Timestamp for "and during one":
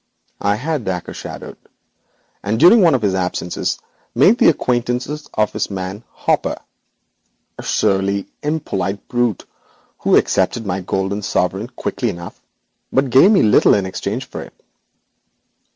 2.41-2.95